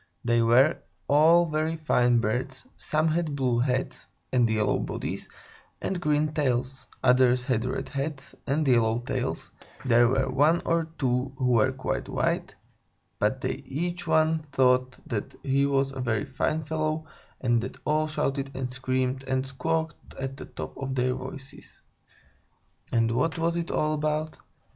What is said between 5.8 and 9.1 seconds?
green tails; others had red heads and yellow